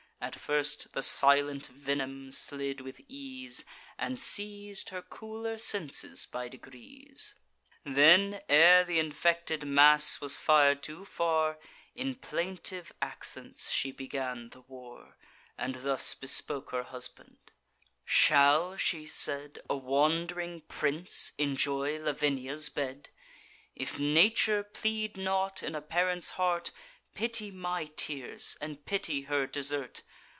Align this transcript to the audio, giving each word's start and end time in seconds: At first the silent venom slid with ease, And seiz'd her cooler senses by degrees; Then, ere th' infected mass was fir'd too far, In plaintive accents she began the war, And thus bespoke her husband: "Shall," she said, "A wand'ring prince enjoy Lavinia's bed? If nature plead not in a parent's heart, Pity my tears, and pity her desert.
At 0.23 0.35
first 0.35 0.93
the 0.93 1.01
silent 1.01 1.65
venom 1.65 2.29
slid 2.31 2.79
with 2.79 3.01
ease, 3.07 3.65
And 3.97 4.19
seiz'd 4.19 4.89
her 4.89 5.01
cooler 5.01 5.57
senses 5.57 6.27
by 6.27 6.47
degrees; 6.47 7.33
Then, 7.83 8.39
ere 8.47 8.85
th' 8.85 8.89
infected 8.91 9.63
mass 9.65 10.21
was 10.21 10.37
fir'd 10.37 10.83
too 10.83 11.05
far, 11.05 11.57
In 11.95 12.13
plaintive 12.13 12.93
accents 13.01 13.71
she 13.71 13.91
began 13.91 14.49
the 14.49 14.61
war, 14.61 15.17
And 15.57 15.77
thus 15.81 16.13
bespoke 16.13 16.69
her 16.69 16.83
husband: 16.83 17.51
"Shall," 18.05 18.77
she 18.77 19.07
said, 19.07 19.61
"A 19.71 19.75
wand'ring 19.75 20.61
prince 20.67 21.33
enjoy 21.39 21.97
Lavinia's 21.97 22.69
bed? 22.69 23.09
If 23.75 23.97
nature 23.97 24.61
plead 24.61 25.17
not 25.17 25.63
in 25.63 25.73
a 25.73 25.81
parent's 25.81 26.29
heart, 26.31 26.69
Pity 27.15 27.49
my 27.51 27.85
tears, 27.95 28.55
and 28.61 28.85
pity 28.85 29.21
her 29.23 29.47
desert. 29.47 30.03